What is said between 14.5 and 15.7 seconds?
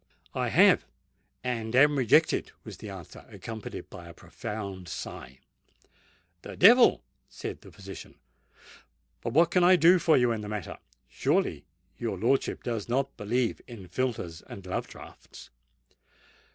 love draughts?"